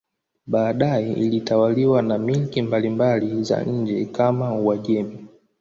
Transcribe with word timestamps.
Baadaye 0.47 1.11
ilitawaliwa 1.13 2.01
na 2.01 2.17
milki 2.17 2.61
mbalimbali 2.61 3.43
za 3.43 3.63
nje 3.63 4.05
kama 4.05 4.55
Uajemi. 4.55 5.25